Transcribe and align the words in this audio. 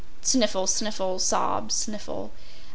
”Sniffle, 0.23 0.65
sniffle, 0.65 1.19
sob, 1.19 1.69
sniffle. 1.71 2.31